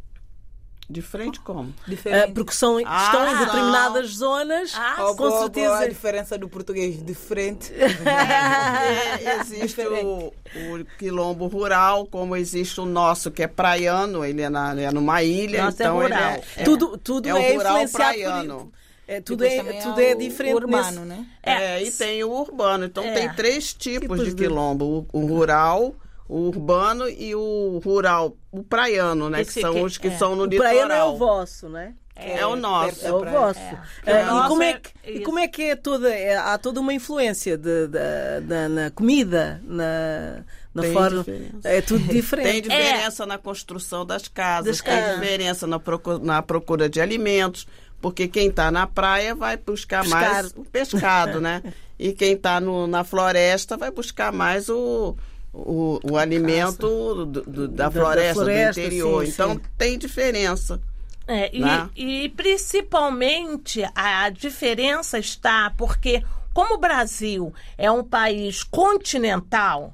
[0.90, 1.74] Diferente como?
[1.86, 2.32] Diferente.
[2.32, 5.68] Uh, porque são, ah, estão em determinadas zonas, ah, com boa, certeza.
[5.68, 7.74] Boa a diferença do português diferente.
[7.76, 14.50] é, existe o, o, quilombo rural, como existe o nosso, que é praiano, ele é,
[14.50, 15.66] na, é numa ilha.
[15.66, 16.22] Nossa, é então é rural.
[16.22, 18.58] É, é, tudo tudo é, é rural praiano.
[18.58, 18.78] Por...
[19.10, 20.56] É, tudo é, tudo é, é diferente.
[20.56, 21.22] urbano, nesse...
[21.22, 21.28] né?
[21.44, 22.86] É, e tem o urbano.
[22.86, 25.96] Então tem três tipos, tipos de quilombo: o, o rural,
[26.28, 29.42] o urbano e o rural, o praiano, né?
[29.42, 30.18] Esse que são que, os que é.
[30.18, 30.74] são no o litoral.
[30.74, 31.94] O praiano é o vosso, né?
[32.20, 33.06] É, é o nosso.
[33.06, 33.60] É o vosso.
[33.60, 34.12] É.
[34.12, 36.10] É, e, como é que, e como é que é toda.
[36.42, 41.18] há toda uma influência de, de, de, na comida, na, na tem forma.
[41.20, 41.70] Diferença.
[41.70, 42.52] É tudo diferente.
[42.52, 45.20] Tem diferença na construção das casas, das tem casas.
[45.20, 47.68] diferença na procura, na procura de alimentos,
[48.02, 50.22] porque quem está na praia vai buscar Pescar.
[50.22, 51.62] mais o pescado, né?
[52.00, 55.16] E quem está na floresta vai buscar mais o
[55.54, 59.26] o, o alimento do, do, da, floresta, da, floresta, do interior.
[59.26, 59.62] Sim, então sim.
[59.78, 60.82] tem diferença.
[61.28, 61.90] É, né?
[61.96, 69.94] e, e principalmente a diferença está porque, como o Brasil é um país continental,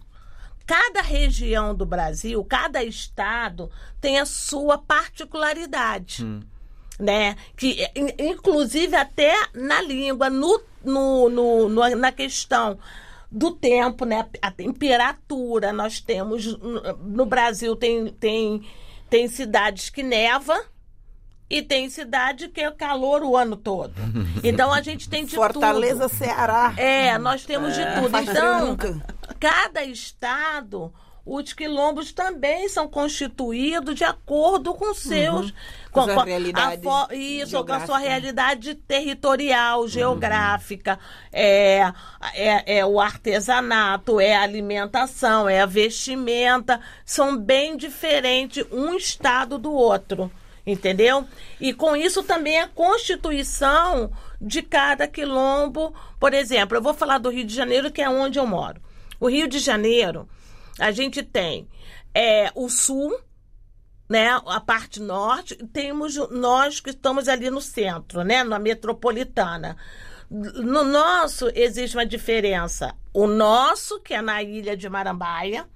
[0.65, 6.23] cada região do Brasil, cada estado tem a sua particularidade.
[6.23, 6.41] Hum.
[6.99, 7.35] Né?
[7.57, 7.89] Que,
[8.19, 12.77] inclusive até na língua, no, no, no, no na questão
[13.33, 14.25] do tempo, né?
[14.41, 15.73] A temperatura.
[15.73, 16.57] Nós temos
[17.01, 18.61] no Brasil tem, tem,
[19.09, 20.63] tem cidades que neva
[21.49, 23.93] e tem cidade que é calor o ano todo.
[24.43, 26.17] Então a gente tem de Fortaleza, tudo.
[26.17, 26.73] Ceará.
[26.75, 28.17] É, nós temos é, de tudo.
[28.17, 28.77] Então,
[29.39, 30.93] cada estado
[31.25, 35.53] os quilombos também são constituídos de acordo com seus uhum.
[35.89, 39.87] com, com, a realidade a, isso com a sua realidade territorial uhum.
[39.87, 40.99] geográfica.
[41.31, 41.93] É,
[42.33, 46.81] é, é o artesanato é a alimentação é a vestimenta.
[47.05, 50.29] São bem diferentes um estado do outro
[50.65, 51.25] entendeu?
[51.59, 55.93] E com isso também a constituição de cada quilombo.
[56.19, 58.81] Por exemplo eu vou falar do Rio de Janeiro que é onde eu moro.
[59.21, 60.27] O Rio de Janeiro
[60.79, 61.67] a gente tem
[62.13, 63.19] é, o sul,
[64.09, 69.77] né, a parte norte, temos nós que estamos ali no centro, né, na metropolitana.
[70.29, 72.95] No nosso existe uma diferença.
[73.13, 75.67] O nosso, que é na ilha de Marambaia,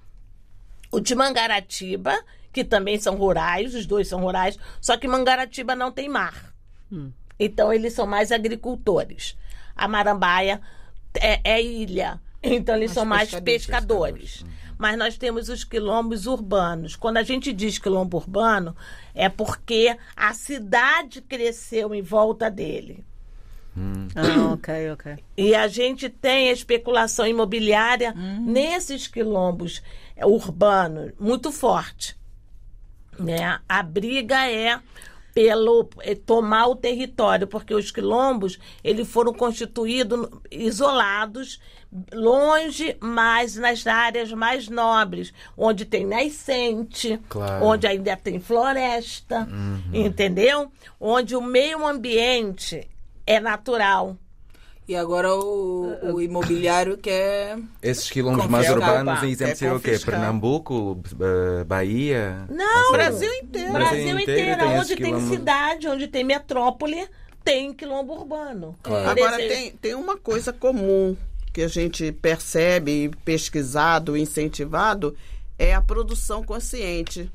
[0.90, 2.18] o de Mangaratiba,
[2.52, 6.52] que também são rurais, os dois são rurais, só que Mangaratiba não tem mar.
[6.90, 7.12] Hum.
[7.38, 9.36] Então eles são mais agricultores.
[9.76, 10.60] A Marambaia
[11.20, 13.66] é, é ilha, então eles são mais pescadores.
[13.66, 14.42] pescadores.
[14.42, 16.94] Hum mas nós temos os quilombos urbanos.
[16.94, 18.76] Quando a gente diz quilombo urbano,
[19.14, 23.04] é porque a cidade cresceu em volta dele.
[23.76, 24.08] Hum.
[24.14, 25.16] Ah, ok, ok.
[25.36, 28.44] E a gente tem a especulação imobiliária hum.
[28.46, 29.82] nesses quilombos
[30.22, 32.16] urbanos muito forte.
[33.18, 33.58] Né?
[33.68, 34.78] A briga é
[35.38, 41.60] pelo é, tomar o território, porque os quilombos eles foram constituídos isolados,
[42.12, 47.64] longe, mas nas áreas mais nobres, onde tem nascente, claro.
[47.64, 49.80] onde ainda tem floresta, uhum.
[49.92, 50.72] entendeu?
[50.98, 52.88] Onde o meio ambiente
[53.24, 54.16] é natural.
[54.88, 57.58] E agora o, o imobiliário quer.
[57.82, 59.98] Esses quilombos mais urbanos, em exemplo, seria o quê?
[60.02, 60.98] Pernambuco,
[61.66, 62.46] Bahia?
[62.48, 63.72] Não, Brasil inteiro.
[63.74, 64.66] Brasil, inteiro.
[64.66, 67.06] Onde tem cidade, onde tem metrópole,
[67.44, 68.74] tem quilombo urbano.
[68.82, 69.10] Claro.
[69.10, 71.14] Agora, tem, tem uma coisa comum
[71.52, 75.14] que a gente percebe, pesquisado, incentivado,
[75.58, 77.30] é a produção consciente.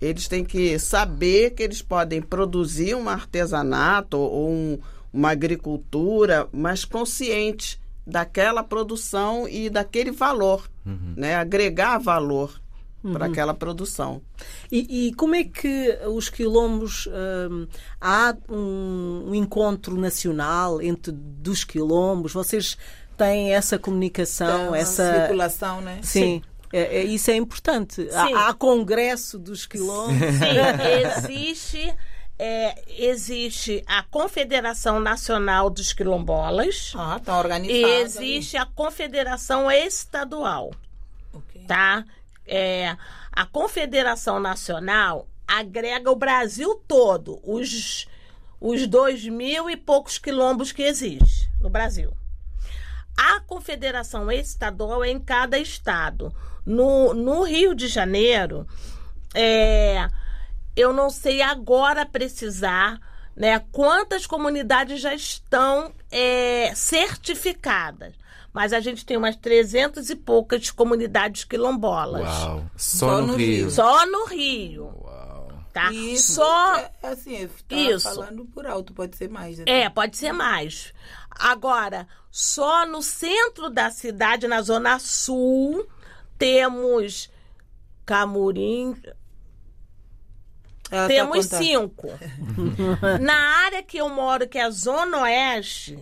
[0.00, 4.78] Eles têm que saber que eles podem produzir um artesanato ou um
[5.12, 11.14] uma agricultura mais consciente daquela produção e daquele valor, uhum.
[11.16, 11.36] né?
[11.36, 12.60] agregar valor
[13.02, 13.12] uhum.
[13.12, 14.22] para aquela produção.
[14.70, 17.08] E, e, como é que os quilombos
[17.50, 17.66] hum,
[18.00, 22.32] há um, um, encontro nacional entre dos quilombos?
[22.32, 22.76] Vocês
[23.16, 25.98] têm essa comunicação, essa circulação, né?
[26.02, 26.20] Sim.
[26.20, 26.42] Sim.
[26.72, 28.08] É, é, isso é importante.
[28.12, 30.16] Há, há, congresso dos quilombos.
[30.16, 31.94] Sim, existe
[32.44, 36.92] é, existe a Confederação Nacional dos Quilombolas.
[36.96, 37.78] Ah, tá organizada.
[37.78, 38.66] E existe ali.
[38.66, 40.72] a Confederação Estadual.
[41.32, 41.62] Okay.
[41.66, 42.04] Tá?
[42.44, 42.96] É,
[43.30, 48.08] a Confederação Nacional agrega o Brasil todo, os,
[48.60, 52.12] os dois mil e poucos quilombos que existem no Brasil.
[53.16, 56.34] A Confederação Estadual é em cada estado.
[56.66, 58.66] No, no Rio de Janeiro,
[59.32, 60.08] é,
[60.76, 63.00] eu não sei agora precisar
[63.36, 68.14] né, quantas comunidades já estão é, certificadas.
[68.52, 72.22] Mas a gente tem umas 300 e poucas comunidades quilombolas.
[72.22, 72.64] Uau!
[72.76, 73.56] Só, Só no, no Rio.
[73.56, 73.70] Rio.
[73.70, 74.84] Só no Rio.
[75.02, 75.32] Uau.
[75.72, 75.90] Tá?
[75.90, 78.14] Isso, Só é, assim, tá isso.
[78.14, 79.58] falando por alto, pode ser mais.
[79.58, 79.64] Né?
[79.66, 80.92] É, pode ser mais.
[81.30, 85.86] Agora, só no centro da cidade, na zona sul,
[86.36, 87.30] temos
[88.04, 88.94] Camurim,
[90.92, 92.08] ela tá Temos tá cinco.
[93.20, 95.98] Na área que eu moro, que é a Zona Oeste,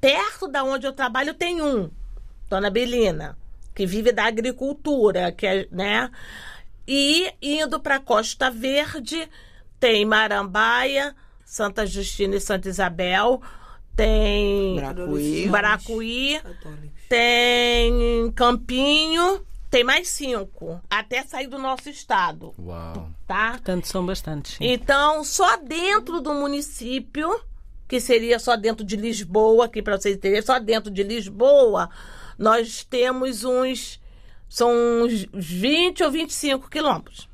[0.00, 1.88] perto da onde eu trabalho, tem um,
[2.48, 3.38] Dona Belina,
[3.72, 6.10] que vive da agricultura, que é, né?
[6.88, 9.28] E indo para Costa Verde,
[9.78, 13.40] tem Marambaia, Santa Justina e Santa Isabel,
[13.94, 16.40] tem Bracuí, Bracuí
[17.08, 22.52] tem Campinho tem mais cinco, até sair do nosso estado.
[22.58, 23.08] Uau.
[23.26, 23.52] Tá?
[23.52, 24.56] Portanto, são bastantes.
[24.56, 24.64] Sim.
[24.64, 27.40] Então, só dentro do município,
[27.86, 31.88] que seria só dentro de Lisboa, aqui para vocês terem, só dentro de Lisboa,
[32.36, 34.00] nós temos uns.
[34.48, 34.72] São
[35.04, 37.29] uns 20 ou 25 quilômetros.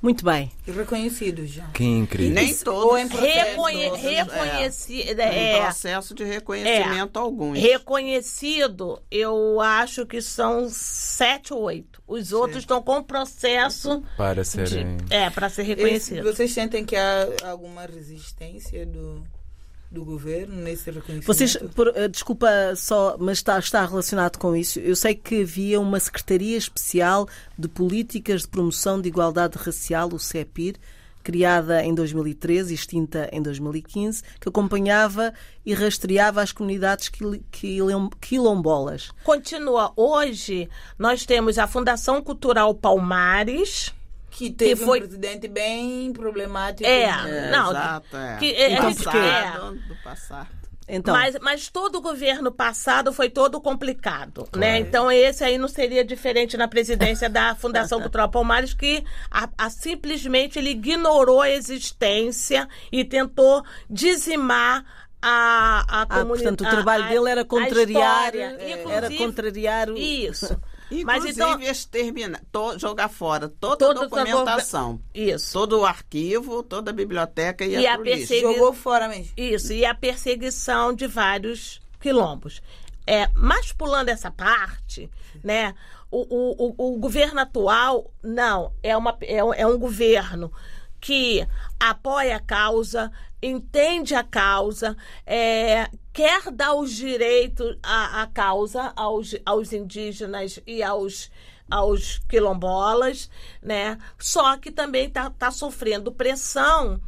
[0.00, 0.52] Muito bem.
[0.66, 1.66] E reconhecidos já.
[1.68, 2.34] Que incrível.
[2.34, 3.00] Nem todos.
[3.00, 5.20] Em Reconhe reconhecido.
[5.20, 7.58] É, é, processo de reconhecimento é, alguns.
[7.58, 12.00] Reconhecido, eu acho que são sete ou oito.
[12.06, 14.96] Os outros estão com processo para serem.
[14.98, 16.22] De, é, para ser reconhecido.
[16.22, 19.24] Vocês sentem que há alguma resistência do
[19.90, 21.26] do governo nesse reconhecimento?
[21.26, 24.78] Vocês, por, uh, desculpa só, mas está, está relacionado com isso.
[24.78, 30.18] Eu sei que havia uma Secretaria Especial de Políticas de Promoção de Igualdade Racial, o
[30.18, 30.76] CEPIR,
[31.22, 37.10] criada em 2013 e extinta em 2015, que acompanhava e rastreava as comunidades
[38.18, 39.10] quilombolas.
[39.24, 39.92] Continua.
[39.94, 43.92] Hoje, nós temos a Fundação Cultural Palmares,
[44.38, 44.98] que teve que foi...
[44.98, 46.88] um presidente bem problemático.
[46.88, 47.70] É, é não.
[47.70, 48.36] Exato, é.
[48.36, 49.16] Que, é, então, porque...
[49.16, 49.52] É.
[49.88, 50.48] do passado.
[50.86, 51.12] Então.
[51.12, 54.58] Mas, mas todo o governo passado foi todo complicado, claro.
[54.58, 54.78] né?
[54.78, 59.68] Então esse aí não seria diferente na presidência da Fundação Cultural Palmares, que a, a,
[59.68, 64.84] simplesmente ele ignorou a existência e tentou dizimar
[65.20, 66.56] a, a ah, comunidade.
[66.56, 69.98] Portanto, o trabalho a, dele era contrariar, é, era contrariar o...
[69.98, 70.58] Isso.
[70.90, 75.00] Inclusive, Mas então, exterminar, to, jogar fora toda a documentação.
[75.14, 75.52] Isso.
[75.52, 78.40] Todo o arquivo, toda a biblioteca e, e a persegui...
[78.40, 79.32] Jogou fora mesmo.
[79.36, 82.62] Isso, e a perseguição de vários quilombos.
[83.06, 85.10] É, mas pulando essa parte,
[85.42, 85.74] né?
[86.10, 90.50] O, o, o, o governo atual, não, é, uma, é, é um governo
[91.00, 91.46] que
[91.78, 93.10] apoia a causa,
[93.42, 100.82] entende a causa, é, quer dar os direitos à, à causa aos, aos indígenas e
[100.82, 101.30] aos,
[101.70, 103.30] aos quilombolas,
[103.62, 103.98] né?
[104.18, 107.00] Só que também está tá sofrendo pressão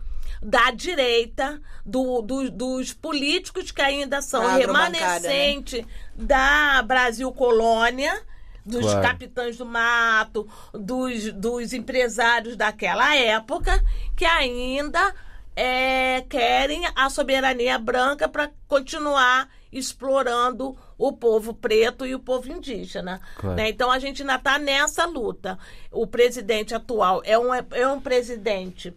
[0.43, 8.23] da direita, do, do, dos políticos que ainda são agrobancada, remanescente da Brasil Colônia,
[8.65, 9.03] dos Claro.
[9.03, 13.83] capitães do mato, dos, dos empresários daquela época,
[14.17, 15.15] que ainda
[15.57, 23.21] é, querem a soberania branca para continuar explorando o povo preto e o povo indígena.
[23.37, 23.57] Claro.
[23.57, 23.69] né?
[23.69, 25.59] Então a gente ainda está nessa luta.
[25.91, 28.95] O presidente atual é um, é um presidente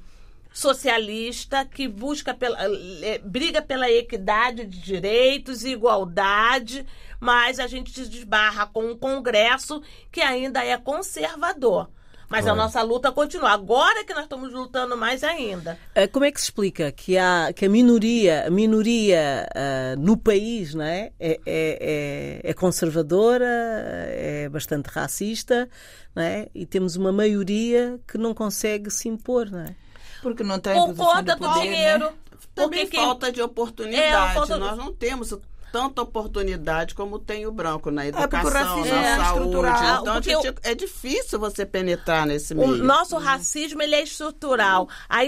[0.54, 2.58] socialista que busca pela,
[3.02, 6.86] eh, briga pela equidade de direitos e igualdade,
[7.20, 11.90] mas a gente se desbarra com um Congresso que ainda é conservador.
[12.30, 13.52] Mas a nossa luta continua.
[13.52, 15.78] Agora que nós estamos lutando mais ainda.
[15.94, 20.18] Ah, Como é que se explica que, há, que a minoria, a minoria ah, no
[20.18, 21.12] país não é?
[21.20, 25.70] É, é, é- é conservadora, é bastante racista
[26.16, 26.48] não é?
[26.56, 29.52] e temos uma maioria que não consegue se impor?
[29.52, 29.76] Não é?
[30.24, 32.06] Porque não tem Por conta de do poder, dinheiro.
[32.06, 32.14] Né?
[32.56, 34.32] Também Porque quem- falta de oportunidade.
[34.32, 35.36] É, falta- Nós não temos
[35.72, 39.40] tanta oportunidade como tem o branco na porque o educação, racismo na é saúde.
[39.46, 40.02] estrutural.
[40.02, 42.84] Então, gente- é difícil você penetrar nesse O meio.
[42.84, 44.88] nosso racismo ele é estrutural.
[45.10, 45.22] A,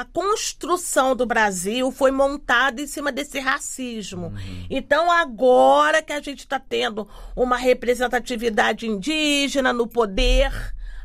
[0.00, 4.32] a construção do Brasil foi montada em cima desse racismo.
[4.68, 10.50] Então, agora que a gente está tendo uma representatividade indígena no poder.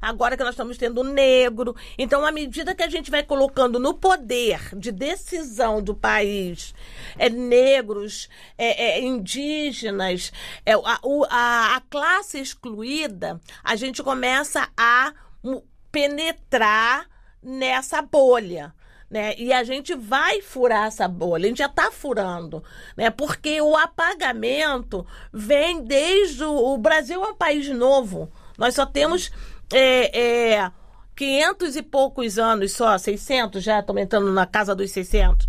[0.04, 1.74] Agora que nós estamos tendo o negro.
[1.98, 6.76] Então, à medida que a gente vai colocando no poder de decisão do país
[7.18, 10.34] é, negros, é, é, indígenas,
[10.66, 17.08] é, a, a- a classe excluída, a gente começa a mu- penetrar
[17.42, 18.74] nessa bolha.
[19.10, 19.36] Né?
[19.38, 22.64] E a gente vai furar essa bolha, a gente já está furando,
[22.98, 23.12] né?
[23.12, 28.32] porque o apagamento vem desde o, o Brasil é um país novo.
[28.58, 29.32] Nós só temos
[29.72, 30.72] é, é,
[31.16, 35.48] 500 e poucos anos só, 600 já, estamos entrando na casa dos 600.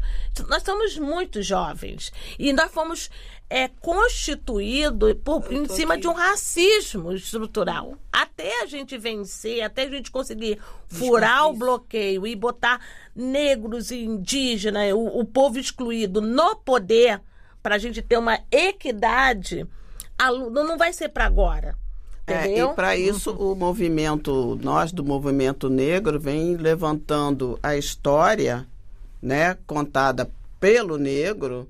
[0.48, 3.10] Nós somos muito jovens e nós fomos
[3.48, 7.96] é, constituídos por, em cima de um racismo estrutural.
[8.12, 12.80] Até a gente vencer, até a gente conseguir furar o bloqueio e botar
[13.14, 17.20] negros e indígenas, o, o povo excluído no poder,
[17.62, 19.66] para a gente ter uma equidade,
[20.52, 21.74] não vai ser para agora.
[22.26, 22.70] É, Entendeu?
[22.70, 28.66] e para isso o movimento, nós do movimento negro, vem levantando a história,
[29.20, 31.68] né, contada pelo negro,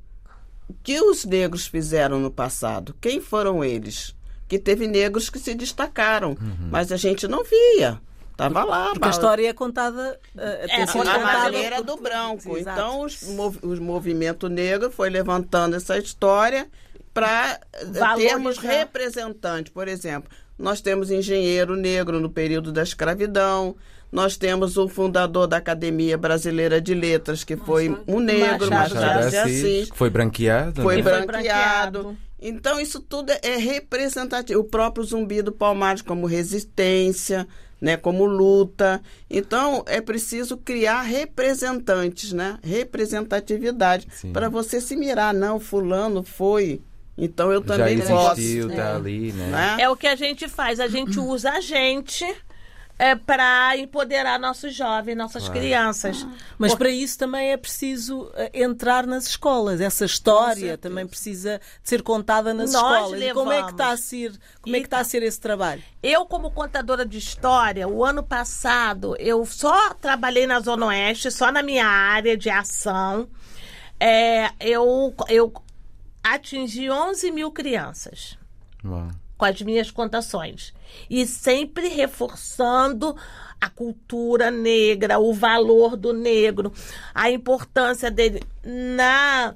[0.68, 2.94] o que os negros fizeram no passado.
[3.00, 4.14] Quem foram eles?
[4.46, 6.36] Que teve negros que se destacaram,
[6.70, 8.00] mas a gente não via.
[8.36, 8.90] Tava lá.
[8.92, 10.18] Porque a história é contada.
[10.34, 10.44] tem
[10.82, 12.56] É, contada a contada maneira por- do branco.
[12.58, 12.78] Exato.
[12.80, 16.68] Então, os, mov- os movimento negro foi levantando essa história
[17.12, 18.16] para Valorizar.
[18.16, 19.72] termos representantes.
[19.72, 23.74] Por exemplo, nós temos engenheiro negro no período da escravidão.
[24.10, 29.30] Nós temos o fundador da Academia Brasileira de Letras, que foi um negro, Machado Machado,
[29.30, 30.82] de Assis, que foi branqueado.
[30.82, 31.02] Foi né?
[31.02, 32.16] Foi branqueado.
[32.40, 34.60] Então, isso tudo é representativo.
[34.60, 37.48] O próprio Zumbi do Palmares como resistência,
[37.80, 39.02] né, como luta.
[39.28, 42.58] Então, é preciso criar representantes, né?
[42.62, 44.06] Representatividade.
[44.32, 45.34] Para você se mirar.
[45.34, 46.80] Não, fulano foi.
[47.16, 48.40] Então, eu Já também posso.
[48.40, 49.46] existiu, tá ali, né?
[49.46, 49.76] Né?
[49.80, 52.24] É o que a gente faz, a gente usa a gente
[52.98, 56.26] é, para empoderar nossos jovens, nossas crianças.
[56.56, 59.80] Mas para isso também é preciso eh, entrar nas escolas.
[59.80, 63.20] Essa história também precisa ser contada nas Nós escolas.
[63.20, 63.72] E como é que levamos.
[63.72, 65.82] está a ser, como é que está a ser esse trabalho?
[66.02, 71.50] Eu, como contadora de história, o ano passado, eu só trabalhei na Zona Oeste, só
[71.50, 73.28] na minha área de ação.
[73.98, 75.52] É, eu, eu
[76.24, 78.38] atingi 11 mil crianças
[78.82, 79.10] Bom.
[79.36, 80.72] com as minhas contações.
[81.10, 83.14] E sempre reforçando
[83.60, 86.72] a cultura negra, o valor do negro,
[87.14, 89.54] a importância dele na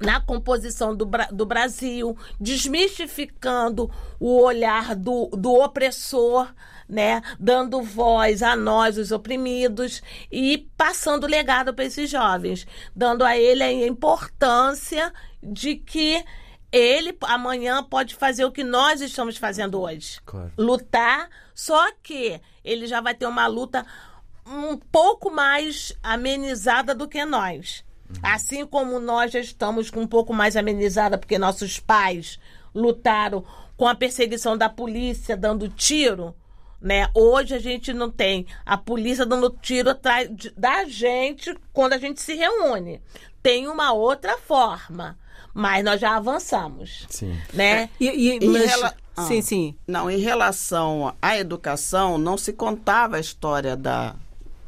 [0.00, 6.52] na composição do, do Brasil, desmistificando o olhar do, do opressor,
[6.88, 7.22] né?
[7.38, 13.62] dando voz a nós, os oprimidos, e passando legado para esses jovens, dando a ele
[13.62, 15.12] a importância
[15.44, 16.24] de que
[16.72, 20.20] ele amanhã pode fazer o que nós estamos fazendo hoje.
[20.24, 20.50] Claro.
[20.58, 23.86] Lutar, só que ele já vai ter uma luta
[24.46, 27.84] um pouco mais amenizada do que nós.
[28.22, 32.38] Assim como nós já estamos com um pouco mais amenizada, porque nossos pais
[32.74, 33.44] lutaram
[33.76, 36.34] com a perseguição da polícia dando tiro,
[36.80, 37.08] né?
[37.14, 42.20] Hoje a gente não tem a polícia dando tiro atrás da gente quando a gente
[42.20, 43.00] se reúne.
[43.42, 45.18] Tem uma outra forma,
[45.54, 47.34] mas nós já avançamos, Sim.
[47.52, 47.88] né?
[48.00, 49.22] E, e- Em mas- rela- Ah.
[49.26, 49.74] Sim, sim.
[49.86, 54.16] Não, em relação à educação, não se contava a história da,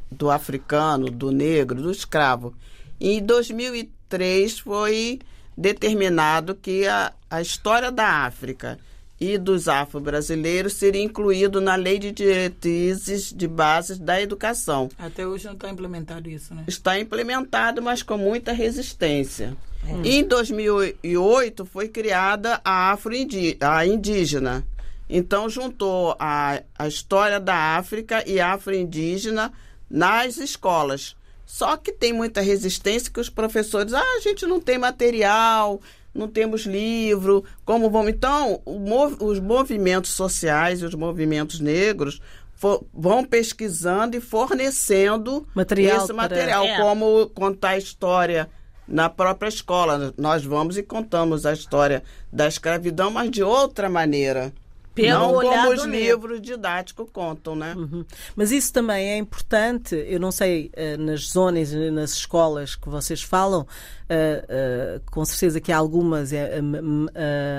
[0.09, 2.55] do africano, do negro, do escravo.
[3.01, 5.19] Em 2003 foi
[5.59, 8.79] determinado que a, a história da África
[9.21, 14.89] e dos afro-brasileiros seria incluído na Lei de Diretrizes de Bases da Educação.
[14.99, 16.65] Até hoje não está implementado isso, né?
[16.67, 19.57] Está implementado, mas com muita resistência.
[19.85, 20.03] Hum.
[20.05, 24.65] Em 2008 foi criada a Afro-Indígena.
[25.09, 29.53] Então juntou a, a história da África e afro-indígena
[29.89, 31.17] nas escolas.
[31.45, 35.81] Só que tem muita resistência que os professores, ah, a gente não tem material,
[36.17, 38.11] não temos livro, como vamos.
[38.11, 42.21] Então, mov, os movimentos sociais e os movimentos negros
[42.55, 46.73] for, vão pesquisando e fornecendo material esse material, para...
[46.73, 46.81] é.
[46.81, 48.49] como contar a história
[48.89, 50.15] na própria escola.
[50.17, 52.03] Nós vamos e contamos a história
[52.33, 54.53] da escravidão, mas de outra maneira.
[54.97, 57.75] Pelo não como os livros didáticos contam, né?
[57.77, 58.03] Uhum.
[58.35, 63.23] Mas isso também é importante, eu não sei, eh, nas zonas, nas escolas que vocês
[63.23, 66.61] falam, uh, uh, com certeza que há algumas, é,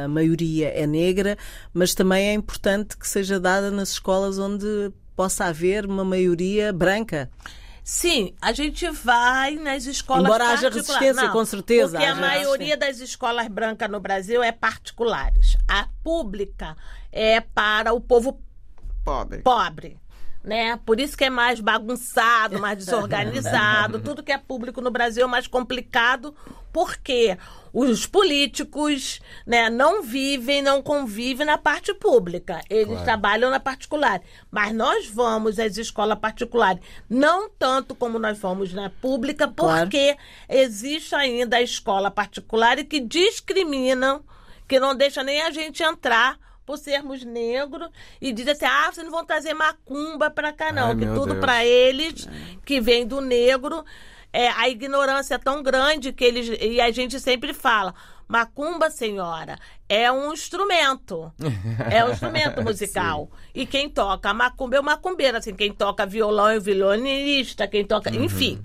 [0.03, 1.37] a maioria é negra,
[1.71, 7.29] mas também é importante que seja dada nas escolas onde possa haver uma maioria branca.
[7.89, 11.97] Sim, a gente vai nas escolas Embora haja resistência, Não, com certeza.
[11.97, 15.55] Porque a maioria das escolas brancas no Brasil é particulares.
[15.65, 16.75] A pública
[17.13, 18.41] é para o povo
[19.05, 19.41] pobre.
[19.41, 19.97] pobre.
[20.47, 20.79] Né?
[20.85, 23.99] Por isso que é mais bagunçado, mais desorganizado.
[23.99, 26.33] Tudo que é público no Brasil é mais complicado,
[26.71, 27.37] porque
[27.73, 32.61] os políticos né, não vivem, não convivem na parte pública.
[32.69, 33.03] Eles claro.
[33.03, 34.21] trabalham na particular.
[34.49, 40.19] Mas nós vamos às escolas particulares, não tanto como nós vamos na pública, porque claro.
[40.47, 44.23] existe ainda a escola particular que discriminam,
[44.65, 47.89] que não deixa nem a gente entrar por sermos negros
[48.19, 50.89] e diz assim: ah, vocês não vão trazer macumba para cá, não.
[50.89, 52.27] Ai, que tudo para eles
[52.65, 53.85] que vem do negro.
[54.33, 56.51] É, a ignorância é tão grande que eles.
[56.61, 57.95] E a gente sempre fala.
[58.27, 59.57] Macumba, senhora,
[59.87, 61.31] é um instrumento.
[61.89, 63.31] É um instrumento musical.
[63.55, 65.37] e quem toca macumba é o macumbeiro.
[65.37, 68.11] Assim, quem toca violão é o violonista, quem toca.
[68.11, 68.25] Uhum.
[68.25, 68.61] Enfim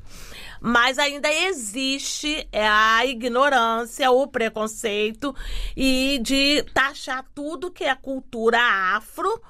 [0.63, 5.35] mas ainda existe é, a ignorância, o preconceito
[5.77, 8.61] e de taxar tudo que é cultura
[8.95, 9.43] afro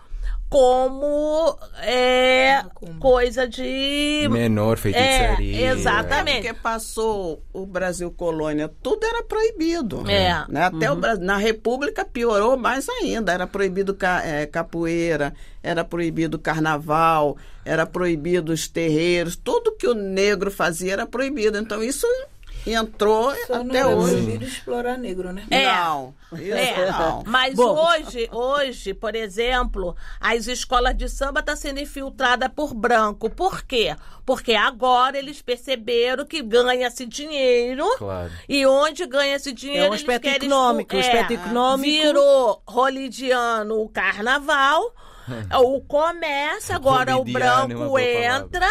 [0.53, 2.63] como é,
[3.01, 5.67] coisa de menor feitiçaria.
[5.67, 6.47] É, exatamente.
[6.47, 10.05] É porque passou o Brasil colônia, tudo era proibido.
[10.07, 10.45] É.
[10.51, 10.65] Né?
[10.65, 10.99] Até uhum.
[10.99, 13.33] o, na República piorou mais ainda.
[13.33, 15.33] Era proibido é, capoeira,
[15.63, 21.57] era proibido carnaval, era proibido os terreiros, tudo que o negro fazia era proibido.
[21.57, 22.07] Então isso
[22.67, 24.13] entrou Só até não hoje.
[24.15, 25.45] proibido explorar negro, né?
[25.51, 25.67] É.
[25.67, 26.91] Não, é.
[26.91, 27.23] não.
[27.27, 27.75] Mas Bom.
[27.75, 33.29] hoje, hoje, por exemplo, as escolas de samba estão tá sendo infiltradas por branco.
[33.29, 33.97] Por quê?
[34.25, 37.85] Porque agora eles perceberam que ganha-se dinheiro.
[37.99, 38.31] Claro.
[38.49, 39.87] E onde ganha-se dinheiro.
[39.87, 40.95] É um aspecto econômico.
[40.95, 42.03] É, um aspecto econômico.
[42.03, 44.95] Virou rolidiano o carnaval.
[45.63, 48.69] o comércio, agora o branco entra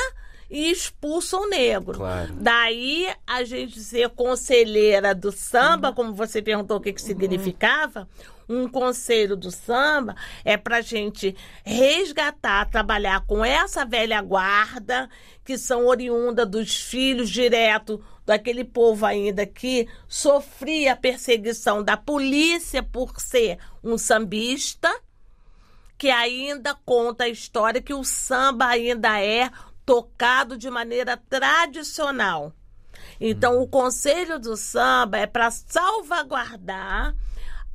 [0.51, 1.97] e expulsa o negro.
[1.97, 2.33] Claro.
[2.33, 5.95] Daí a gente ser conselheira do samba, uhum.
[5.95, 8.07] como você perguntou o que, que significava,
[8.49, 11.33] um conselho do samba é para gente
[11.63, 15.09] resgatar, trabalhar com essa velha guarda
[15.45, 23.19] que são oriunda dos filhos direto daquele povo ainda que sofria perseguição da polícia por
[23.21, 24.93] ser um sambista,
[25.97, 29.49] que ainda conta a história que o samba ainda é
[29.91, 32.53] tocado de maneira tradicional.
[33.19, 33.63] Então, hum.
[33.63, 37.13] o Conselho do Samba é para salvaguardar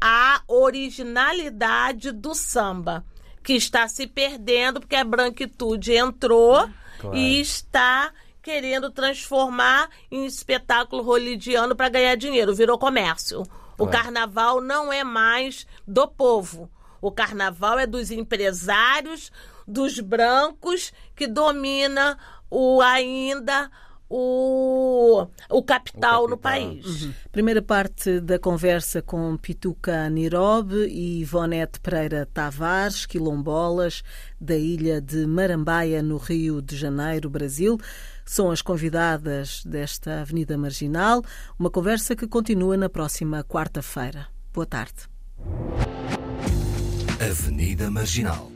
[0.00, 3.04] a originalidade do samba,
[3.42, 6.66] que está se perdendo porque a branquitude entrou
[6.98, 7.14] claro.
[7.14, 8.10] e está
[8.42, 13.42] querendo transformar em espetáculo holidiano para ganhar dinheiro, virou comércio.
[13.42, 13.74] Claro.
[13.78, 16.70] O carnaval não é mais do povo.
[16.98, 19.30] O carnaval é dos empresários,
[19.66, 22.18] dos brancos que domina
[22.50, 23.70] o ainda
[24.08, 27.02] o, o, capital, o capital no país.
[27.02, 27.12] Uhum.
[27.32, 34.02] Primeira parte da conversa com Pituca Nirobe e Ivonete Pereira Tavares, quilombolas
[34.40, 37.78] da ilha de Marambaia, no Rio de Janeiro, Brasil.
[38.24, 41.22] São as convidadas desta Avenida Marginal.
[41.58, 44.28] Uma conversa que continua na próxima quarta-feira.
[44.52, 45.08] Boa tarde.
[47.20, 48.55] Avenida Marginal